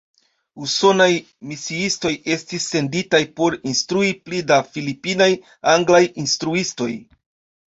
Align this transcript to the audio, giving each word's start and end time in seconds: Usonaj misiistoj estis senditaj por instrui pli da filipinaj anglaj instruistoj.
Usonaj 0.67 1.09
misiistoj 1.51 2.11
estis 2.35 2.65
senditaj 2.77 3.19
por 3.41 3.59
instrui 3.73 4.11
pli 4.25 4.41
da 4.53 4.59
filipinaj 4.73 5.29
anglaj 5.75 6.03
instruistoj. 6.27 6.91